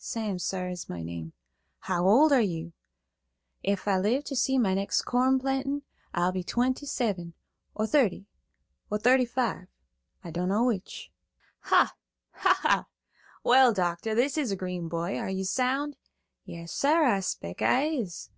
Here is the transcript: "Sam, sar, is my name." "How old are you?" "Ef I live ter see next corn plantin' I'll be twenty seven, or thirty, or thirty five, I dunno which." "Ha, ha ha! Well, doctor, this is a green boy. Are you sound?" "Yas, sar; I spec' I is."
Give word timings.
"Sam, 0.00 0.38
sar, 0.38 0.68
is 0.68 0.88
my 0.88 1.02
name." 1.02 1.32
"How 1.80 2.06
old 2.06 2.30
are 2.32 2.40
you?" 2.40 2.72
"Ef 3.64 3.88
I 3.88 3.98
live 3.98 4.22
ter 4.26 4.36
see 4.36 4.56
next 4.56 5.02
corn 5.02 5.40
plantin' 5.40 5.82
I'll 6.14 6.30
be 6.30 6.44
twenty 6.44 6.86
seven, 6.86 7.34
or 7.74 7.84
thirty, 7.88 8.28
or 8.90 8.98
thirty 9.00 9.24
five, 9.24 9.66
I 10.22 10.30
dunno 10.30 10.62
which." 10.62 11.10
"Ha, 11.62 11.96
ha 12.30 12.58
ha! 12.62 12.86
Well, 13.42 13.72
doctor, 13.74 14.14
this 14.14 14.38
is 14.38 14.52
a 14.52 14.56
green 14.56 14.88
boy. 14.88 15.18
Are 15.18 15.30
you 15.30 15.42
sound?" 15.44 15.96
"Yas, 16.44 16.70
sar; 16.72 17.02
I 17.02 17.18
spec' 17.18 17.60
I 17.60 17.86
is." 17.86 18.30